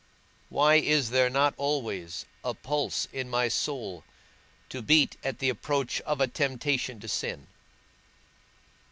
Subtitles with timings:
[0.49, 4.03] Why is there not always a pulse in my soul
[4.69, 7.45] to beat at the approach of a temptation to sin?